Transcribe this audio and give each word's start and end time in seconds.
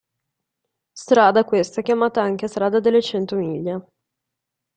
Strada 0.95 1.43
questa 1.43 1.83
chiamata 1.83 2.23
anche 2.23 2.47
Strada 2.47 2.79
delle 2.79 3.03
cento 3.03 3.35
miglia. 3.35 3.79